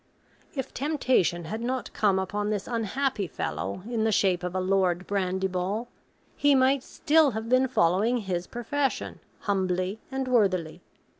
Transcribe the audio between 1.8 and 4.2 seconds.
come upon this unhappy fellow in the